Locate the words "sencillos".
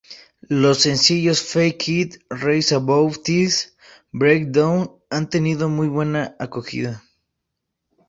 0.79-1.43